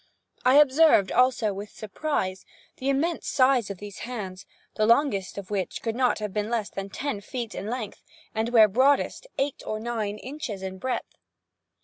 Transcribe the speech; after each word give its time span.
I 0.43 0.55
observed 0.55 1.11
also, 1.11 1.53
with 1.53 1.69
surprise, 1.69 2.43
the 2.77 2.89
immense 2.89 3.27
size 3.27 3.69
of 3.69 3.77
these 3.77 3.99
hands, 3.99 4.47
the 4.73 4.87
longest 4.87 5.37
of 5.37 5.51
which 5.51 5.83
could 5.83 5.95
not 5.95 6.17
have 6.17 6.33
been 6.33 6.49
less 6.49 6.71
than 6.71 6.89
ten 6.89 7.21
feet 7.21 7.53
in 7.53 7.67
length, 7.67 8.01
and, 8.33 8.49
where 8.49 8.67
broadest, 8.67 9.27
eight 9.37 9.61
or 9.63 9.79
nine 9.79 10.17
inches 10.17 10.63
in 10.63 10.79
breadth. 10.79 11.17